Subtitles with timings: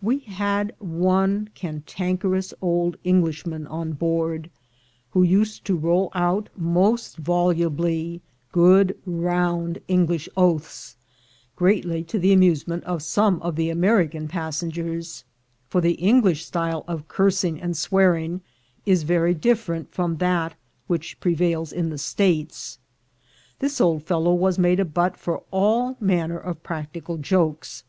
[0.00, 4.48] We had one cantankerous old Englishman on board,
[5.10, 10.96] who used to roll out, most volublj', good round English oaths,
[11.54, 15.22] greatly to the amusement of some of the American passengers,
[15.68, 18.40] for the English stj'le of cursing and swearing
[18.86, 20.54] is very different from that
[20.86, 22.78] which prevails in the States.
[23.58, 27.84] This old fellow was made a butt for all manner of practical jokes.